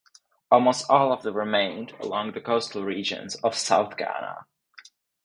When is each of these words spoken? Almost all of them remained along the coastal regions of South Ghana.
Almost 0.49 0.89
all 0.89 1.13
of 1.13 1.21
them 1.21 1.35
remained 1.35 1.91
along 1.99 2.31
the 2.31 2.41
coastal 2.41 2.83
regions 2.83 3.35
of 3.43 3.53
South 3.53 3.97
Ghana. 3.97 4.47